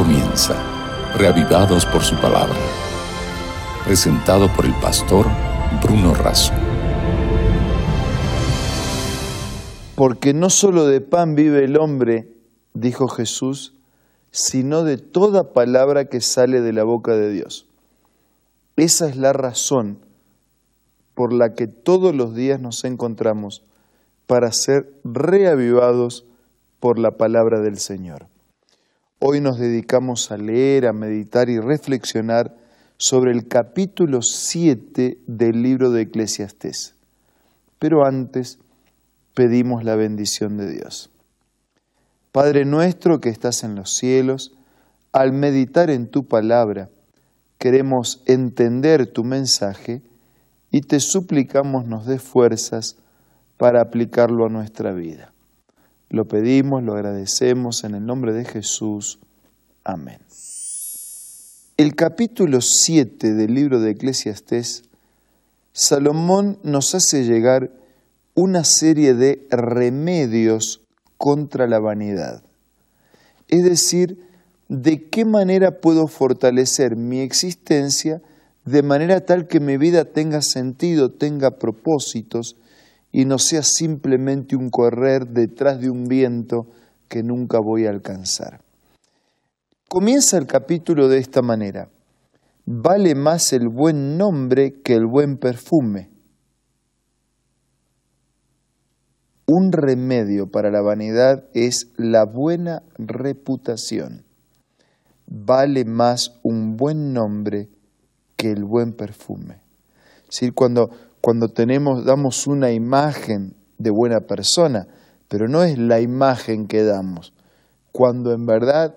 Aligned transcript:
comienza, 0.00 0.56
reavivados 1.18 1.84
por 1.84 2.00
su 2.00 2.16
palabra. 2.16 2.56
Presentado 3.84 4.48
por 4.56 4.64
el 4.64 4.72
pastor 4.80 5.26
Bruno 5.82 6.14
Razo. 6.14 6.54
Porque 9.96 10.32
no 10.32 10.48
solo 10.48 10.86
de 10.86 11.02
pan 11.02 11.34
vive 11.34 11.66
el 11.66 11.76
hombre, 11.76 12.32
dijo 12.72 13.08
Jesús, 13.08 13.74
sino 14.30 14.84
de 14.84 14.96
toda 14.96 15.52
palabra 15.52 16.06
que 16.06 16.22
sale 16.22 16.62
de 16.62 16.72
la 16.72 16.84
boca 16.84 17.14
de 17.14 17.30
Dios. 17.30 17.66
Esa 18.76 19.06
es 19.06 19.16
la 19.16 19.34
razón 19.34 19.98
por 21.14 21.34
la 21.34 21.52
que 21.52 21.66
todos 21.66 22.14
los 22.14 22.34
días 22.34 22.58
nos 22.58 22.84
encontramos 22.84 23.64
para 24.26 24.50
ser 24.52 24.94
reavivados 25.04 26.24
por 26.78 26.98
la 26.98 27.18
palabra 27.18 27.60
del 27.60 27.76
Señor. 27.76 28.30
Hoy 29.22 29.42
nos 29.42 29.58
dedicamos 29.58 30.30
a 30.30 30.38
leer, 30.38 30.86
a 30.86 30.94
meditar 30.94 31.50
y 31.50 31.60
reflexionar 31.60 32.56
sobre 32.96 33.32
el 33.32 33.48
capítulo 33.48 34.22
7 34.22 35.18
del 35.26 35.62
libro 35.62 35.90
de 35.90 36.00
Eclesiastés. 36.02 36.94
Pero 37.78 38.06
antes 38.06 38.58
pedimos 39.34 39.84
la 39.84 39.94
bendición 39.94 40.56
de 40.56 40.72
Dios. 40.72 41.10
Padre 42.32 42.64
nuestro 42.64 43.20
que 43.20 43.28
estás 43.28 43.62
en 43.62 43.74
los 43.74 43.94
cielos, 43.94 44.56
al 45.12 45.34
meditar 45.34 45.90
en 45.90 46.06
tu 46.06 46.26
palabra, 46.26 46.88
queremos 47.58 48.22
entender 48.24 49.06
tu 49.06 49.22
mensaje 49.22 50.00
y 50.70 50.80
te 50.80 50.98
suplicamos 50.98 51.84
nos 51.84 52.06
dé 52.06 52.18
fuerzas 52.18 52.96
para 53.58 53.82
aplicarlo 53.82 54.46
a 54.46 54.48
nuestra 54.48 54.92
vida. 54.92 55.29
Lo 56.10 56.24
pedimos, 56.26 56.82
lo 56.82 56.94
agradecemos 56.94 57.84
en 57.84 57.94
el 57.94 58.04
nombre 58.04 58.32
de 58.32 58.44
Jesús. 58.44 59.20
Amén. 59.84 60.18
El 61.76 61.94
capítulo 61.94 62.60
7 62.60 63.32
del 63.32 63.54
libro 63.54 63.80
de 63.80 63.92
Eclesiastés, 63.92 64.82
Salomón 65.72 66.58
nos 66.64 66.96
hace 66.96 67.22
llegar 67.24 67.70
una 68.34 68.64
serie 68.64 69.14
de 69.14 69.46
remedios 69.50 70.82
contra 71.16 71.68
la 71.68 71.78
vanidad. 71.78 72.42
Es 73.46 73.62
decir, 73.62 74.26
de 74.68 75.08
qué 75.08 75.24
manera 75.24 75.80
puedo 75.80 76.08
fortalecer 76.08 76.96
mi 76.96 77.20
existencia 77.20 78.20
de 78.64 78.82
manera 78.82 79.24
tal 79.24 79.46
que 79.46 79.60
mi 79.60 79.76
vida 79.76 80.06
tenga 80.06 80.42
sentido, 80.42 81.12
tenga 81.12 81.52
propósitos 81.52 82.56
y 83.12 83.24
no 83.24 83.38
sea 83.38 83.62
simplemente 83.62 84.56
un 84.56 84.70
correr 84.70 85.26
detrás 85.28 85.80
de 85.80 85.90
un 85.90 86.04
viento 86.04 86.66
que 87.08 87.22
nunca 87.22 87.58
voy 87.58 87.86
a 87.86 87.90
alcanzar. 87.90 88.60
Comienza 89.88 90.38
el 90.38 90.46
capítulo 90.46 91.08
de 91.08 91.18
esta 91.18 91.42
manera. 91.42 91.88
Vale 92.64 93.16
más 93.16 93.52
el 93.52 93.68
buen 93.68 94.16
nombre 94.16 94.80
que 94.82 94.94
el 94.94 95.06
buen 95.06 95.36
perfume. 95.36 96.10
Un 99.46 99.72
remedio 99.72 100.48
para 100.48 100.70
la 100.70 100.80
vanidad 100.80 101.44
es 101.54 101.88
la 101.96 102.24
buena 102.24 102.84
reputación. 102.98 104.24
Vale 105.26 105.84
más 105.84 106.38
un 106.44 106.76
buen 106.76 107.12
nombre 107.12 107.68
que 108.36 108.52
el 108.52 108.62
buen 108.62 108.92
perfume. 108.92 109.60
Es 110.30 110.52
cuando, 110.52 110.90
cuando 111.20 111.48
tenemos, 111.48 112.04
damos 112.04 112.46
una 112.46 112.72
imagen 112.72 113.54
de 113.78 113.90
buena 113.90 114.20
persona, 114.20 114.86
pero 115.28 115.48
no 115.48 115.62
es 115.62 115.78
la 115.78 116.00
imagen 116.00 116.66
que 116.66 116.82
damos. 116.82 117.32
Cuando 117.92 118.32
en 118.32 118.46
verdad 118.46 118.96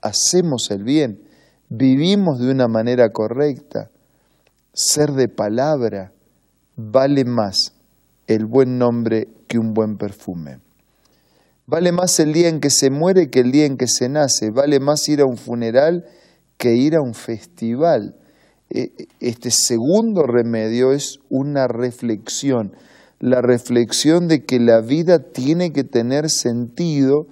hacemos 0.00 0.70
el 0.70 0.84
bien, 0.84 1.22
vivimos 1.68 2.38
de 2.38 2.50
una 2.50 2.68
manera 2.68 3.10
correcta, 3.10 3.90
ser 4.72 5.12
de 5.12 5.28
palabra, 5.28 6.12
vale 6.76 7.24
más 7.24 7.72
el 8.26 8.46
buen 8.46 8.78
nombre 8.78 9.28
que 9.46 9.58
un 9.58 9.74
buen 9.74 9.96
perfume. 9.96 10.58
Vale 11.66 11.92
más 11.92 12.18
el 12.20 12.32
día 12.32 12.48
en 12.48 12.60
que 12.60 12.70
se 12.70 12.90
muere 12.90 13.30
que 13.30 13.40
el 13.40 13.52
día 13.52 13.66
en 13.66 13.76
que 13.76 13.86
se 13.86 14.08
nace. 14.08 14.50
Vale 14.50 14.80
más 14.80 15.08
ir 15.08 15.20
a 15.20 15.26
un 15.26 15.36
funeral 15.36 16.04
que 16.58 16.74
ir 16.74 16.96
a 16.96 17.00
un 17.00 17.14
festival. 17.14 18.16
E, 18.74 18.92
este 19.20 19.50
segundo 19.50 20.22
remedio 20.22 20.92
es 20.92 21.18
una 21.28 21.68
reflexión, 21.68 22.72
la 23.20 23.42
reflexión 23.42 24.28
de 24.28 24.44
que 24.44 24.58
la 24.58 24.80
vida 24.80 25.18
tiene 25.18 25.72
que 25.72 25.84
tener 25.84 26.30
sentido 26.30 27.26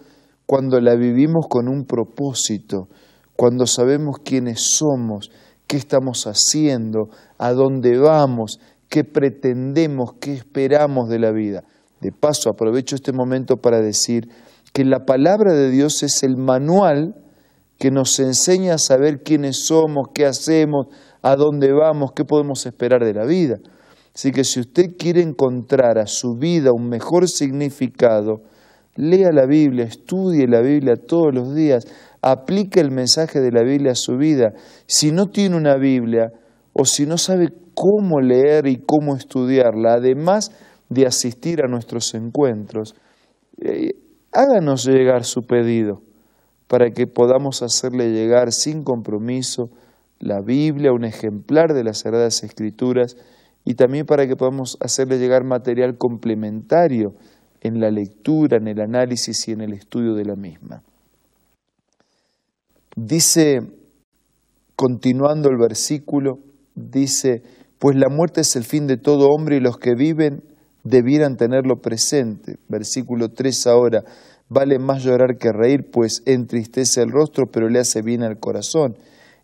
cuando 0.45 0.81
la 0.81 0.95
vivimos 0.97 1.47
con 1.49 1.69
un 1.69 1.87
propósito, 1.87 2.89
cuando 3.37 3.67
sabemos 3.67 4.17
quiénes 4.23 4.61
somos, 4.77 5.31
qué 5.67 5.79
estamos 5.79 6.27
haciendo, 6.27 7.09
a 7.39 7.53
dónde 7.53 7.97
vamos, 7.97 8.61
qué 8.91 9.05
pretendemos, 9.05 10.11
qué 10.21 10.35
esperamos 10.35 11.09
de 11.09 11.21
la 11.21 11.31
vida. 11.31 11.65
De 12.03 12.13
paso, 12.13 12.51
aprovecho 12.51 12.97
este 12.97 13.13
momento 13.13 13.57
para 13.57 13.81
decir 13.81 14.29
que 14.75 14.85
la 14.85 15.07
palabra 15.07 15.55
de 15.55 15.71
Dios 15.71 16.03
es 16.03 16.23
el 16.23 16.37
manual 16.37 17.15
que 17.79 17.91
nos 17.91 18.19
enseña 18.21 18.75
a 18.75 18.79
saber 18.79 19.23
quiénes 19.23 19.65
somos, 19.65 20.09
qué 20.13 20.27
hacemos, 20.27 20.89
a 21.23 21.37
dónde 21.37 21.73
vamos, 21.73 22.13
qué 22.13 22.25
podemos 22.25 22.67
esperar 22.67 23.05
de 23.05 23.15
la 23.15 23.25
vida. 23.25 23.59
Así 24.15 24.33
que 24.33 24.45
si 24.45 24.61
usted 24.61 24.97
quiere 24.99 25.23
encontrar 25.23 25.99
a 25.99 26.07
su 26.07 26.37
vida 26.37 26.73
un 26.73 26.89
mejor 26.89 27.29
significado, 27.29 28.43
lea 28.97 29.31
la 29.33 29.47
Biblia, 29.47 29.85
estudie 29.85 30.47
la 30.49 30.61
Biblia 30.61 30.97
todos 30.97 31.33
los 31.35 31.55
días, 31.55 31.87
aplique 32.23 32.81
el 32.81 32.91
mensaje 32.91 33.41
de 33.41 33.53
la 33.53 33.63
Biblia 33.63 33.93
a 33.93 33.97
su 33.97 34.17
vida. 34.17 34.53
Si 34.87 35.13
no 35.13 35.27
tiene 35.27 35.57
una 35.57 35.77
Biblia 35.77 36.33
o 36.73 36.85
si 36.85 37.07
no 37.07 37.19
sabe 37.19 37.49
cómo 37.75 38.21
leer 38.21 38.67
y 38.67 38.83
cómo 38.85 39.17
estudiarla, 39.17 39.95
además 39.95 40.51
de 40.89 41.07
asistir 41.07 41.63
a 41.63 41.69
nuestros 41.69 42.15
encuentros, 42.15 42.95
eh, 43.63 43.93
háganos 44.33 44.85
llegar 44.85 45.25
su 45.25 45.43
pedido 45.43 46.03
para 46.67 46.91
que 46.91 47.07
podamos 47.07 47.63
hacerle 47.63 48.11
llegar 48.11 48.53
sin 48.53 48.85
compromiso 48.85 49.71
la 50.21 50.41
Biblia, 50.41 50.93
un 50.93 51.05
ejemplar 51.05 51.75
de 51.75 51.83
las 51.83 52.01
Sagradas 52.01 52.45
Escrituras, 52.45 53.17
y 53.65 53.75
también 53.75 54.07
para 54.07 54.27
que 54.27 54.37
podamos 54.37 54.77
hacerle 54.81 55.19
llegar 55.19 55.45
material 55.45 55.97
complementario 55.99 57.15
en 57.61 57.81
la 57.81 57.91
lectura, 57.91 58.57
en 58.59 58.69
el 58.69 58.81
análisis 58.81 59.49
y 59.49 59.53
en 59.53 59.61
el 59.61 59.73
estudio 59.73 60.15
de 60.15 60.25
la 60.25 60.37
misma. 60.37 60.83
Dice, 62.97 63.61
continuando 64.77 65.49
el 65.51 65.57
versículo, 65.59 66.39
dice, 66.75 67.43
pues 67.79 67.97
la 67.97 68.09
muerte 68.09 68.43
es 68.43 68.57
el 68.57 68.65
fin 68.65 68.87
de 68.87 68.97
todo 68.97 69.29
hombre 69.29 69.57
y 69.57 69.61
los 69.61 69.79
que 69.79 69.95
viven 69.95 70.43
debieran 70.85 71.37
tenerlo 71.37 71.77
presente. 71.77 72.57
Versículo 72.69 73.29
3 73.29 73.67
ahora, 73.67 74.05
vale 74.49 74.79
más 74.79 75.03
llorar 75.03 75.37
que 75.39 75.53
reír, 75.53 75.91
pues 75.91 76.23
entristece 76.27 77.03
el 77.03 77.11
rostro, 77.11 77.45
pero 77.51 77.69
le 77.69 77.79
hace 77.79 78.03
bien 78.03 78.23
al 78.23 78.39
corazón. 78.39 78.97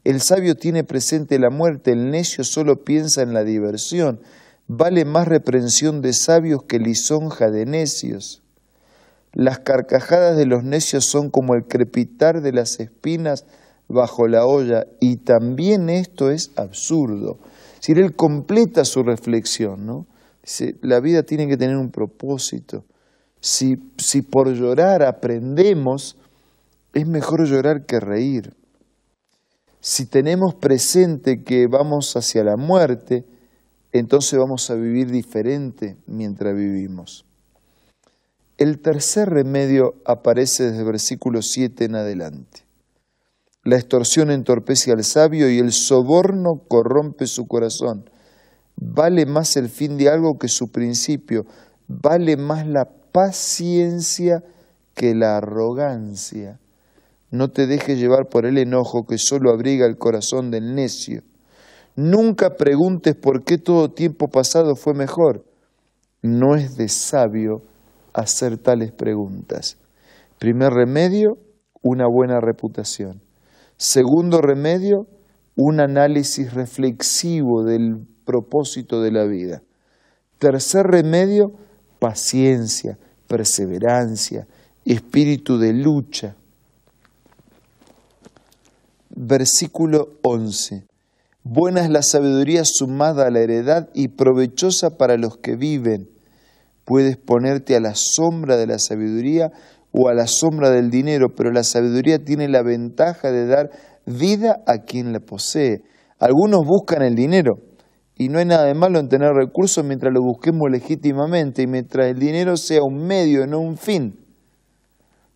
El 0.06 0.20
sabio 0.20 0.54
tiene 0.54 0.84
presente 0.84 1.36
la 1.40 1.50
muerte, 1.50 1.90
el 1.90 2.12
necio 2.12 2.44
solo 2.44 2.84
piensa 2.84 3.22
en 3.22 3.34
la 3.34 3.42
diversión. 3.42 4.20
Vale 4.68 5.04
más 5.04 5.26
reprensión 5.26 6.00
de 6.00 6.12
sabios 6.12 6.62
que 6.62 6.78
lisonja 6.78 7.50
de 7.50 7.66
necios. 7.66 8.40
Las 9.32 9.58
carcajadas 9.58 10.36
de 10.36 10.46
los 10.46 10.62
necios 10.62 11.06
son 11.06 11.28
como 11.28 11.56
el 11.56 11.64
crepitar 11.64 12.40
de 12.40 12.52
las 12.52 12.78
espinas 12.78 13.46
bajo 13.88 14.28
la 14.28 14.46
olla, 14.46 14.86
y 15.00 15.16
también 15.16 15.88
esto 15.90 16.30
es 16.30 16.52
absurdo. 16.54 17.40
Si 17.80 17.90
él 17.90 18.14
completa 18.14 18.84
su 18.84 19.02
reflexión, 19.02 19.86
¿no? 19.86 20.06
Dice, 20.40 20.76
la 20.82 21.00
vida 21.00 21.24
tiene 21.24 21.48
que 21.48 21.56
tener 21.56 21.76
un 21.76 21.90
propósito. 21.90 22.84
Si, 23.40 23.74
si 23.98 24.22
por 24.22 24.52
llorar 24.52 25.02
aprendemos, 25.02 26.16
es 26.94 27.08
mejor 27.08 27.44
llorar 27.48 27.86
que 27.86 27.98
reír 27.98 28.54
si 29.88 30.04
tenemos 30.04 30.56
presente 30.56 31.44
que 31.44 31.68
vamos 31.68 32.16
hacia 32.16 32.42
la 32.42 32.56
muerte, 32.56 33.24
entonces 33.92 34.36
vamos 34.36 34.68
a 34.68 34.74
vivir 34.74 35.12
diferente 35.12 35.96
mientras 36.08 36.56
vivimos. 36.56 37.24
El 38.58 38.80
tercer 38.80 39.30
remedio 39.30 39.94
aparece 40.04 40.64
desde 40.64 40.80
el 40.80 40.86
versículo 40.86 41.40
7 41.40 41.84
en 41.84 41.94
adelante. 41.94 42.64
La 43.62 43.76
extorsión 43.76 44.32
entorpece 44.32 44.90
al 44.90 45.04
sabio 45.04 45.48
y 45.48 45.60
el 45.60 45.70
soborno 45.70 46.62
corrompe 46.66 47.28
su 47.28 47.46
corazón. 47.46 48.10
Vale 48.74 49.24
más 49.24 49.56
el 49.56 49.68
fin 49.68 49.96
de 49.98 50.08
algo 50.08 50.36
que 50.36 50.48
su 50.48 50.72
principio. 50.72 51.46
Vale 51.86 52.36
más 52.36 52.66
la 52.66 52.88
paciencia 53.12 54.42
que 54.94 55.14
la 55.14 55.36
arrogancia. 55.36 56.58
No 57.30 57.50
te 57.50 57.66
dejes 57.66 57.98
llevar 57.98 58.28
por 58.28 58.46
el 58.46 58.58
enojo 58.58 59.06
que 59.06 59.18
solo 59.18 59.50
abriga 59.50 59.86
el 59.86 59.98
corazón 59.98 60.50
del 60.50 60.74
necio. 60.74 61.22
Nunca 61.96 62.56
preguntes 62.56 63.14
por 63.14 63.42
qué 63.44 63.58
todo 63.58 63.90
tiempo 63.90 64.28
pasado 64.28 64.76
fue 64.76 64.94
mejor. 64.94 65.44
No 66.22 66.54
es 66.54 66.76
de 66.76 66.88
sabio 66.88 67.62
hacer 68.12 68.58
tales 68.58 68.92
preguntas. 68.92 69.78
Primer 70.38 70.72
remedio, 70.72 71.38
una 71.82 72.06
buena 72.06 72.40
reputación. 72.40 73.22
Segundo 73.76 74.40
remedio, 74.40 75.06
un 75.56 75.80
análisis 75.80 76.52
reflexivo 76.52 77.64
del 77.64 78.06
propósito 78.24 79.00
de 79.00 79.12
la 79.12 79.24
vida. 79.24 79.62
Tercer 80.38 80.86
remedio, 80.86 81.52
paciencia, 81.98 82.98
perseverancia, 83.26 84.46
espíritu 84.84 85.58
de 85.58 85.72
lucha. 85.72 86.36
Versículo 89.18 90.18
11. 90.24 90.86
Buena 91.42 91.80
es 91.80 91.88
la 91.88 92.02
sabiduría 92.02 92.66
sumada 92.66 93.26
a 93.26 93.30
la 93.30 93.40
heredad 93.40 93.88
y 93.94 94.08
provechosa 94.08 94.98
para 94.98 95.16
los 95.16 95.38
que 95.38 95.56
viven. 95.56 96.10
Puedes 96.84 97.16
ponerte 97.16 97.76
a 97.76 97.80
la 97.80 97.94
sombra 97.94 98.58
de 98.58 98.66
la 98.66 98.78
sabiduría 98.78 99.50
o 99.90 100.10
a 100.10 100.14
la 100.14 100.26
sombra 100.26 100.68
del 100.68 100.90
dinero, 100.90 101.28
pero 101.34 101.50
la 101.50 101.64
sabiduría 101.64 102.18
tiene 102.18 102.46
la 102.48 102.62
ventaja 102.62 103.32
de 103.32 103.46
dar 103.46 103.70
vida 104.04 104.62
a 104.66 104.84
quien 104.84 105.14
la 105.14 105.20
posee. 105.20 105.80
Algunos 106.18 106.60
buscan 106.66 107.00
el 107.00 107.14
dinero 107.14 107.54
y 108.16 108.28
no 108.28 108.38
hay 108.38 108.44
nada 108.44 108.66
de 108.66 108.74
malo 108.74 108.98
en 108.98 109.08
tener 109.08 109.30
recursos 109.32 109.82
mientras 109.82 110.12
lo 110.12 110.20
busquemos 110.20 110.68
legítimamente 110.70 111.62
y 111.62 111.66
mientras 111.66 112.08
el 112.08 112.18
dinero 112.18 112.58
sea 112.58 112.80
un 112.82 113.06
medio, 113.06 113.46
no 113.46 113.60
un 113.60 113.78
fin. 113.78 114.20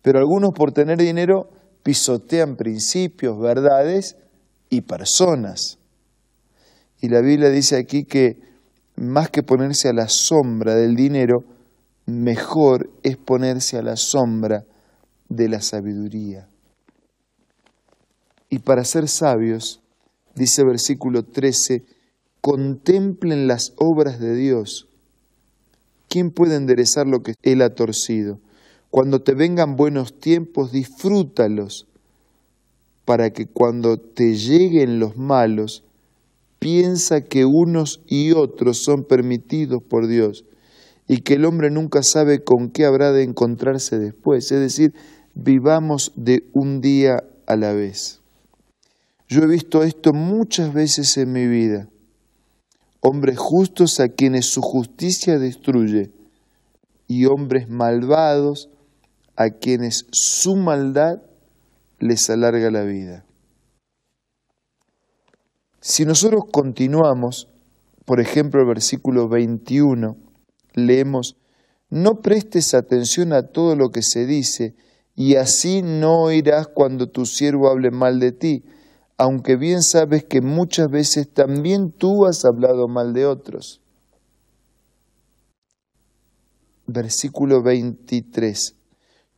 Pero 0.03 0.19
algunos 0.19 0.51
por 0.55 0.71
tener 0.71 0.99
dinero 0.99 1.49
pisotean 1.83 2.55
principios, 2.55 3.39
verdades 3.39 4.17
y 4.69 4.81
personas. 4.81 5.79
Y 7.01 7.09
la 7.09 7.21
Biblia 7.21 7.49
dice 7.49 7.77
aquí 7.77 8.03
que 8.03 8.39
más 8.95 9.29
que 9.29 9.43
ponerse 9.43 9.89
a 9.89 9.93
la 9.93 10.07
sombra 10.07 10.75
del 10.75 10.95
dinero, 10.95 11.43
mejor 12.05 12.89
es 13.03 13.17
ponerse 13.17 13.77
a 13.77 13.81
la 13.81 13.95
sombra 13.95 14.65
de 15.29 15.49
la 15.49 15.61
sabiduría. 15.61 16.47
Y 18.49 18.59
para 18.59 18.83
ser 18.83 19.07
sabios, 19.07 19.81
dice 20.35 20.63
versículo 20.63 21.23
13, 21.23 21.83
contemplen 22.41 23.47
las 23.47 23.73
obras 23.77 24.19
de 24.19 24.35
Dios. 24.35 24.87
¿Quién 26.09 26.31
puede 26.31 26.55
enderezar 26.55 27.07
lo 27.07 27.23
que 27.23 27.33
Él 27.43 27.61
ha 27.61 27.73
torcido? 27.73 28.39
Cuando 28.91 29.21
te 29.21 29.33
vengan 29.33 29.75
buenos 29.75 30.19
tiempos, 30.19 30.71
disfrútalos, 30.71 31.87
para 33.05 33.31
que 33.31 33.47
cuando 33.47 33.97
te 33.97 34.35
lleguen 34.35 34.99
los 34.99 35.17
malos, 35.17 35.83
piensa 36.59 37.21
que 37.21 37.45
unos 37.45 38.01
y 38.05 38.33
otros 38.33 38.83
son 38.83 39.03
permitidos 39.03 39.81
por 39.81 40.07
Dios 40.07 40.45
y 41.07 41.21
que 41.21 41.33
el 41.33 41.45
hombre 41.45 41.71
nunca 41.71 42.03
sabe 42.03 42.43
con 42.43 42.69
qué 42.69 42.85
habrá 42.85 43.11
de 43.11 43.23
encontrarse 43.23 43.97
después. 43.97 44.51
Es 44.51 44.59
decir, 44.59 44.93
vivamos 45.33 46.11
de 46.15 46.43
un 46.53 46.81
día 46.81 47.23
a 47.47 47.55
la 47.55 47.73
vez. 47.73 48.19
Yo 49.27 49.41
he 49.41 49.47
visto 49.47 49.81
esto 49.81 50.13
muchas 50.13 50.73
veces 50.73 51.17
en 51.17 51.31
mi 51.31 51.47
vida 51.47 51.87
hombres 53.01 53.37
justos 53.37 53.99
a 53.99 54.09
quienes 54.09 54.45
su 54.45 54.61
justicia 54.61 55.39
destruye, 55.39 56.11
y 57.07 57.25
hombres 57.25 57.67
malvados 57.67 58.69
a 59.43 59.49
quienes 59.49 60.05
su 60.11 60.55
maldad 60.55 61.21
les 61.99 62.29
alarga 62.29 62.69
la 62.69 62.83
vida. 62.83 63.25
Si 65.79 66.05
nosotros 66.05 66.43
continuamos, 66.51 67.49
por 68.05 68.19
ejemplo, 68.19 68.61
el 68.61 68.67
versículo 68.67 69.27
21, 69.29 70.15
leemos, 70.75 71.37
no 71.89 72.21
prestes 72.21 72.75
atención 72.75 73.33
a 73.33 73.47
todo 73.47 73.75
lo 73.75 73.89
que 73.89 74.03
se 74.03 74.27
dice, 74.27 74.75
y 75.15 75.35
así 75.35 75.81
no 75.81 76.21
oirás 76.21 76.67
cuando 76.67 77.09
tu 77.09 77.25
siervo 77.25 77.69
hable 77.69 77.89
mal 77.89 78.19
de 78.19 78.31
ti, 78.31 78.63
aunque 79.17 79.55
bien 79.55 79.81
sabes 79.81 80.23
que 80.23 80.41
muchas 80.41 80.87
veces 80.89 81.31
también 81.31 81.91
tú 81.91 82.25
has 82.27 82.45
hablado 82.45 82.87
mal 82.87 83.13
de 83.13 83.25
otros. 83.25 83.81
Versículo 86.85 87.63
23. 87.63 88.75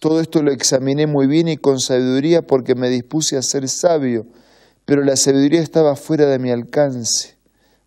Todo 0.03 0.19
esto 0.19 0.43
lo 0.43 0.51
examiné 0.51 1.07
muy 1.07 1.27
bien 1.27 1.47
y 1.47 1.55
con 1.55 1.79
sabiduría 1.79 2.41
porque 2.41 2.75
me 2.75 2.89
dispuse 2.89 3.37
a 3.37 3.41
ser 3.41 3.69
sabio, 3.69 4.25
pero 4.83 5.01
la 5.01 5.15
sabiduría 5.15 5.61
estaba 5.61 5.95
fuera 5.95 6.25
de 6.25 6.39
mi 6.39 6.51
alcance. 6.51 7.37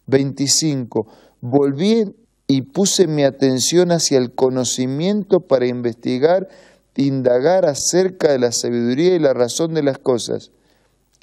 25. 0.06 1.06
Volví 1.42 2.16
y 2.46 2.62
puse 2.62 3.06
mi 3.06 3.22
atención 3.22 3.92
hacia 3.92 4.16
el 4.16 4.32
conocimiento 4.32 5.40
para 5.40 5.66
investigar, 5.66 6.48
indagar 6.94 7.66
acerca 7.66 8.32
de 8.32 8.38
la 8.38 8.50
sabiduría 8.50 9.14
y 9.14 9.19
la 9.19 9.34
razón 9.34 9.74
de 9.74 9.82
las 9.82 9.98
cosas 9.98 10.52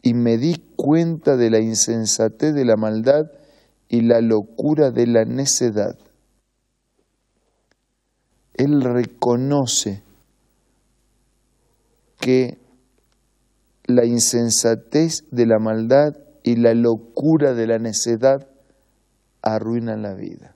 y 0.04 0.14
me 0.14 0.38
di 0.38 0.62
cuenta 0.76 1.38
de 1.38 1.50
la 1.50 1.58
insensatez 1.58 2.54
de 2.54 2.66
la 2.66 2.76
maldad 2.76 3.32
y 3.90 4.02
la 4.02 4.22
locura 4.22 4.92
de 4.92 5.08
la 5.08 5.26
necedad. 5.26 5.98
Él 8.54 8.84
reconoce 8.84 10.04
que 12.24 12.58
la 13.86 14.06
insensatez 14.06 15.26
de 15.32 15.46
la 15.46 15.60
maldad 15.60 16.18
y 16.42 16.56
la 16.56 16.74
locura 16.74 17.54
de 17.54 17.68
la 17.68 17.80
necedad 17.80 18.48
arruinan 19.42 20.02
la 20.02 20.14
vida. 20.14 20.56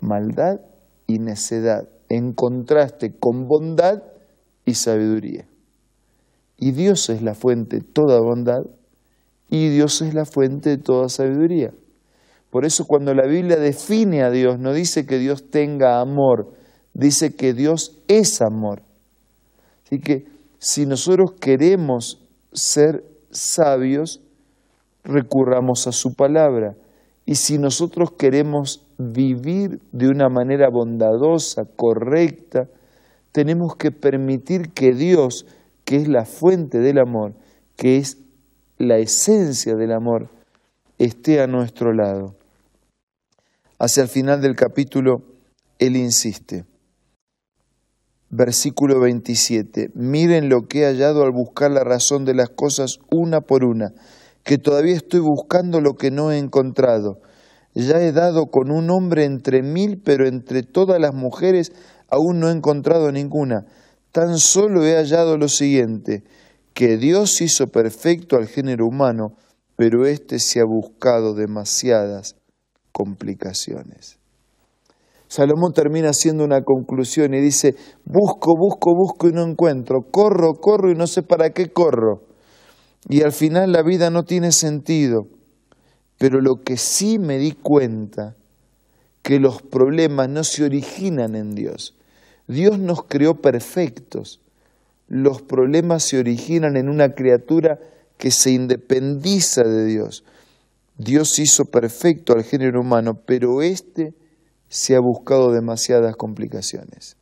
Maldad 0.00 0.60
y 1.06 1.20
necedad 1.20 1.88
en 2.08 2.32
contraste 2.32 3.14
con 3.16 3.46
bondad 3.46 4.02
y 4.64 4.74
sabiduría. 4.74 5.46
Y 6.58 6.72
Dios 6.72 7.08
es 7.08 7.22
la 7.22 7.34
fuente 7.34 7.76
de 7.76 7.82
toda 7.82 8.20
bondad 8.20 8.62
y 9.48 9.68
Dios 9.68 10.02
es 10.02 10.14
la 10.14 10.24
fuente 10.24 10.70
de 10.70 10.78
toda 10.78 11.08
sabiduría. 11.08 11.72
Por 12.50 12.64
eso 12.64 12.86
cuando 12.86 13.14
la 13.14 13.26
Biblia 13.26 13.56
define 13.56 14.22
a 14.22 14.30
Dios, 14.30 14.58
no 14.58 14.72
dice 14.72 15.06
que 15.06 15.18
Dios 15.18 15.50
tenga 15.50 16.00
amor, 16.00 16.54
dice 16.92 17.36
que 17.36 17.52
Dios 17.52 18.00
es 18.08 18.40
amor. 18.42 18.85
Así 19.86 20.00
que 20.00 20.26
si 20.58 20.84
nosotros 20.84 21.32
queremos 21.40 22.20
ser 22.52 23.04
sabios, 23.30 24.20
recurramos 25.04 25.86
a 25.86 25.92
su 25.92 26.14
palabra. 26.14 26.76
Y 27.24 27.36
si 27.36 27.58
nosotros 27.58 28.10
queremos 28.18 28.84
vivir 28.98 29.80
de 29.92 30.08
una 30.08 30.28
manera 30.28 30.68
bondadosa, 30.70 31.62
correcta, 31.76 32.68
tenemos 33.30 33.76
que 33.76 33.92
permitir 33.92 34.72
que 34.72 34.92
Dios 34.92 35.46
que 35.86 35.96
es 35.96 36.08
la 36.08 36.24
fuente 36.24 36.80
del 36.80 36.98
amor, 36.98 37.34
que 37.76 37.96
es 37.96 38.18
la 38.76 38.98
esencia 38.98 39.76
del 39.76 39.92
amor, 39.92 40.28
esté 40.98 41.40
a 41.40 41.46
nuestro 41.46 41.92
lado. 41.92 42.34
Hacia 43.78 44.02
el 44.02 44.08
final 44.08 44.40
del 44.40 44.56
capítulo, 44.56 45.22
él 45.78 45.94
insiste. 45.96 46.64
Versículo 48.30 49.00
27. 49.00 49.90
Miren 49.94 50.48
lo 50.48 50.66
que 50.66 50.82
he 50.82 50.86
hallado 50.86 51.22
al 51.22 51.30
buscar 51.30 51.70
la 51.70 51.84
razón 51.84 52.24
de 52.24 52.34
las 52.34 52.50
cosas 52.50 52.98
una 53.10 53.40
por 53.40 53.64
una, 53.64 53.92
que 54.42 54.58
todavía 54.58 54.94
estoy 54.94 55.20
buscando 55.20 55.80
lo 55.80 55.94
que 55.94 56.10
no 56.10 56.32
he 56.32 56.38
encontrado. 56.38 57.20
Ya 57.74 58.00
he 58.00 58.12
dado 58.12 58.46
con 58.46 58.70
un 58.70 58.90
hombre 58.90 59.24
entre 59.24 59.62
mil, 59.62 60.00
pero 60.02 60.26
entre 60.26 60.62
todas 60.62 61.00
las 61.00 61.14
mujeres 61.14 61.72
aún 62.08 62.40
no 62.40 62.48
he 62.48 62.52
encontrado 62.52 63.12
ninguna 63.12 63.66
tan 64.16 64.38
solo 64.38 64.82
he 64.86 64.96
hallado 64.96 65.36
lo 65.36 65.46
siguiente, 65.46 66.24
que 66.72 66.96
Dios 66.96 67.42
hizo 67.42 67.66
perfecto 67.66 68.36
al 68.36 68.46
género 68.46 68.86
humano, 68.86 69.36
pero 69.76 70.06
éste 70.06 70.38
se 70.38 70.58
ha 70.58 70.64
buscado 70.64 71.34
demasiadas 71.34 72.34
complicaciones. 72.92 74.18
Salomón 75.28 75.72
termina 75.72 76.10
haciendo 76.10 76.44
una 76.44 76.62
conclusión 76.62 77.34
y 77.34 77.40
dice, 77.40 77.74
busco, 78.04 78.52
busco, 78.56 78.94
busco 78.94 79.28
y 79.28 79.32
no 79.32 79.42
encuentro, 79.42 80.02
corro, 80.10 80.54
corro 80.54 80.90
y 80.90 80.94
no 80.94 81.06
sé 81.06 81.22
para 81.22 81.50
qué 81.50 81.72
corro. 81.72 82.22
Y 83.08 83.22
al 83.22 83.32
final 83.32 83.72
la 83.72 83.82
vida 83.82 84.10
no 84.10 84.24
tiene 84.24 84.52
sentido. 84.52 85.28
Pero 86.18 86.40
lo 86.40 86.62
que 86.62 86.76
sí 86.76 87.18
me 87.18 87.38
di 87.38 87.52
cuenta, 87.52 88.36
que 89.22 89.38
los 89.38 89.60
problemas 89.62 90.28
no 90.28 90.44
se 90.44 90.64
originan 90.64 91.34
en 91.34 91.54
Dios, 91.54 91.96
Dios 92.46 92.78
nos 92.78 93.04
creó 93.04 93.34
perfectos. 93.34 94.40
Los 95.08 95.42
problemas 95.42 96.04
se 96.04 96.18
originan 96.18 96.76
en 96.76 96.88
una 96.88 97.14
criatura 97.14 97.78
que 98.16 98.30
se 98.30 98.52
independiza 98.52 99.64
de 99.64 99.84
Dios. 99.84 100.24
Dios 100.96 101.38
hizo 101.38 101.66
perfecto 101.66 102.32
al 102.32 102.44
género 102.44 102.80
humano, 102.80 103.20
pero 103.26 103.62
éste 103.62 104.14
se 104.68 104.96
ha 104.96 105.00
buscado 105.00 105.52
demasiadas 105.52 106.16
complicaciones. 106.16 107.16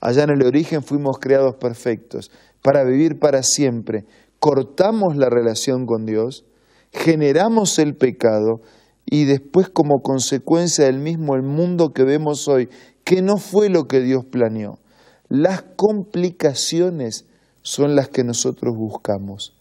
Allá 0.00 0.24
en 0.24 0.30
el 0.30 0.46
origen 0.46 0.82
fuimos 0.82 1.18
creados 1.18 1.56
perfectos 1.56 2.30
para 2.62 2.84
vivir 2.84 3.18
para 3.18 3.42
siempre. 3.42 4.04
Cortamos 4.38 5.16
la 5.16 5.30
relación 5.30 5.86
con 5.86 6.04
Dios, 6.04 6.44
generamos 6.92 7.78
el 7.78 7.96
pecado 7.96 8.60
y 9.06 9.24
después 9.24 9.68
como 9.68 10.00
consecuencia 10.02 10.86
del 10.86 10.98
mismo 10.98 11.34
el 11.34 11.42
mundo 11.42 11.92
que 11.92 12.04
vemos 12.04 12.48
hoy 12.48 12.68
que 13.04 13.22
no 13.22 13.36
fue 13.36 13.68
lo 13.68 13.84
que 13.84 14.00
Dios 14.00 14.24
planeó. 14.24 14.78
Las 15.28 15.62
complicaciones 15.76 17.26
son 17.62 17.96
las 17.96 18.08
que 18.08 18.24
nosotros 18.24 18.74
buscamos. 18.76 19.56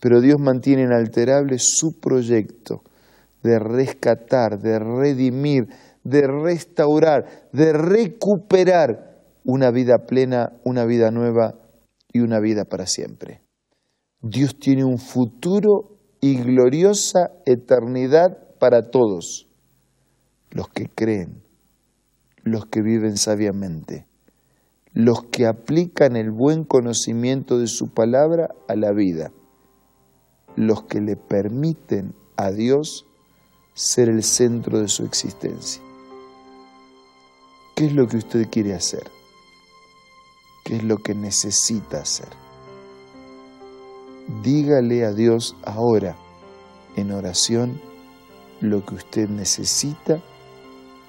Pero 0.00 0.20
Dios 0.20 0.38
mantiene 0.38 0.82
inalterable 0.82 1.56
su 1.58 1.98
proyecto 2.00 2.82
de 3.42 3.58
rescatar, 3.58 4.58
de 4.58 4.78
redimir, 4.78 5.68
de 6.06 6.28
restaurar, 6.28 7.48
de 7.52 7.72
recuperar 7.72 9.24
una 9.44 9.72
vida 9.72 10.06
plena, 10.06 10.52
una 10.64 10.84
vida 10.84 11.10
nueva 11.10 11.56
y 12.12 12.20
una 12.20 12.38
vida 12.38 12.64
para 12.64 12.86
siempre. 12.86 13.42
Dios 14.22 14.56
tiene 14.58 14.84
un 14.84 14.98
futuro 14.98 15.98
y 16.20 16.36
gloriosa 16.36 17.32
eternidad 17.44 18.38
para 18.60 18.90
todos, 18.90 19.48
los 20.50 20.68
que 20.68 20.88
creen, 20.88 21.42
los 22.44 22.66
que 22.66 22.82
viven 22.82 23.16
sabiamente, 23.16 24.06
los 24.92 25.24
que 25.24 25.46
aplican 25.46 26.14
el 26.14 26.30
buen 26.30 26.62
conocimiento 26.62 27.58
de 27.58 27.66
su 27.66 27.92
palabra 27.92 28.54
a 28.68 28.76
la 28.76 28.92
vida, 28.92 29.32
los 30.54 30.84
que 30.84 31.00
le 31.00 31.16
permiten 31.16 32.14
a 32.36 32.52
Dios 32.52 33.06
ser 33.74 34.08
el 34.08 34.22
centro 34.22 34.80
de 34.80 34.88
su 34.88 35.04
existencia. 35.04 35.85
¿Qué 37.76 37.84
es 37.84 37.92
lo 37.92 38.08
que 38.08 38.16
usted 38.16 38.48
quiere 38.48 38.72
hacer? 38.72 39.10
¿Qué 40.64 40.76
es 40.76 40.82
lo 40.82 40.96
que 40.96 41.14
necesita 41.14 41.98
hacer? 41.98 42.30
Dígale 44.42 45.04
a 45.04 45.12
Dios 45.12 45.54
ahora, 45.62 46.16
en 46.96 47.12
oración, 47.12 47.78
lo 48.62 48.82
que 48.86 48.94
usted 48.94 49.28
necesita 49.28 50.22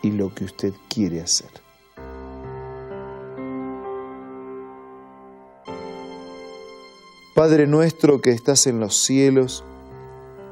y 0.02 0.12
lo 0.12 0.36
que 0.36 0.44
usted 0.44 0.74
quiere 0.90 1.22
hacer. 1.22 1.50
Padre 7.34 7.66
nuestro 7.66 8.20
que 8.20 8.32
estás 8.32 8.68
en 8.68 8.82
los 8.82 8.98
cielos, 8.98 9.64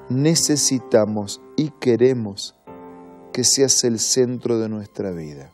necesitamos 0.07 1.41
y 1.57 1.71
queremos 1.71 2.55
que 3.33 3.43
seas 3.43 3.83
el 3.83 3.99
centro 3.99 4.59
de 4.59 4.69
nuestra 4.69 5.11
vida. 5.11 5.51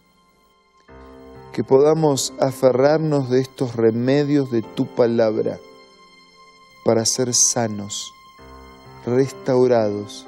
Que 1.52 1.64
podamos 1.64 2.34
aferrarnos 2.40 3.30
de 3.30 3.42
estos 3.42 3.76
remedios 3.76 4.52
de 4.52 4.62
tu 4.62 4.86
palabra 4.86 5.60
para 6.86 7.06
ser 7.06 7.34
sanos, 7.34 8.14
restaurados 9.06 10.26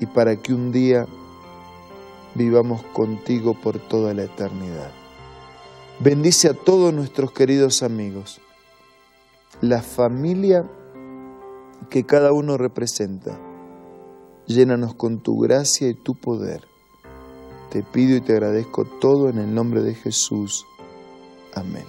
y 0.00 0.06
para 0.06 0.36
que 0.36 0.52
un 0.52 0.72
día 0.72 1.06
vivamos 2.34 2.82
contigo 2.92 3.54
por 3.54 3.78
toda 3.78 4.12
la 4.12 4.24
eternidad. 4.24 4.90
Bendice 6.00 6.48
a 6.48 6.54
todos 6.54 6.92
nuestros 6.92 7.30
queridos 7.30 7.84
amigos, 7.84 8.40
la 9.60 9.82
familia 9.82 10.68
que 11.90 12.04
cada 12.04 12.32
uno 12.32 12.58
representa. 12.58 13.38
Llénanos 14.46 14.94
con 14.94 15.20
tu 15.20 15.38
gracia 15.38 15.88
y 15.88 15.94
tu 15.94 16.16
poder. 16.16 16.73
Te 17.74 17.82
pido 17.82 18.16
y 18.16 18.20
te 18.20 18.34
agradezco 18.34 18.84
todo 18.84 19.28
en 19.28 19.38
el 19.38 19.52
nombre 19.52 19.82
de 19.82 19.94
Jesús. 19.94 20.64
Amén. 21.56 21.82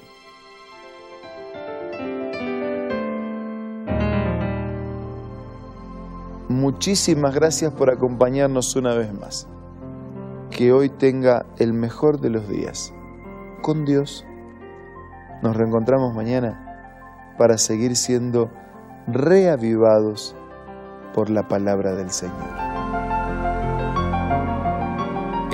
Muchísimas 6.49 7.35
gracias 7.35 7.71
por 7.71 7.91
acompañarnos 7.91 8.75
una 8.75 8.95
vez 8.95 9.13
más. 9.13 9.47
Que 10.49 10.73
hoy 10.73 10.89
tenga 10.89 11.45
el 11.59 11.73
mejor 11.73 12.19
de 12.19 12.31
los 12.31 12.49
días. 12.49 12.91
Con 13.61 13.85
Dios. 13.85 14.25
Nos 15.43 15.55
reencontramos 15.55 16.15
mañana 16.15 17.35
para 17.37 17.59
seguir 17.59 17.95
siendo 17.95 18.49
reavivados 19.05 20.35
por 21.13 21.29
la 21.29 21.47
palabra 21.47 21.93
del 21.93 22.09
Señor. 22.09 22.64